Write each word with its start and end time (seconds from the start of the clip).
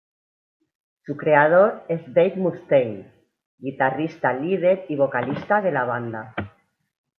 Su 1.05 1.15
creador 1.15 1.83
es 1.87 2.01
Dave 2.11 2.33
Mustaine, 2.35 3.11
guitarrista 3.59 4.33
líder 4.33 4.87
y 4.89 4.95
vocalista 4.95 5.61
de 5.61 5.71
la 5.71 5.83
banda. 5.83 6.33